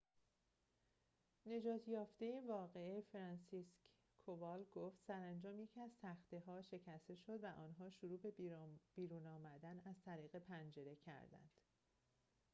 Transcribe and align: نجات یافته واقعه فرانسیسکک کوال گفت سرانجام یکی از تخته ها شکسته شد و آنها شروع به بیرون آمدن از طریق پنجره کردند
نجات 1.45 1.87
یافته 1.87 2.41
واقعه 2.47 3.01
فرانسیسکک 3.11 3.75
کوال 4.19 4.63
گفت 4.71 4.97
سرانجام 5.07 5.59
یکی 5.59 5.81
از 5.81 5.91
تخته 6.01 6.39
ها 6.39 6.61
شکسته 6.61 7.15
شد 7.15 7.43
و 7.43 7.47
آنها 7.47 7.89
شروع 7.89 8.17
به 8.19 8.31
بیرون 8.95 9.27
آمدن 9.27 9.79
از 9.85 9.95
طریق 10.05 10.35
پنجره 10.35 10.95
کردند 10.95 11.49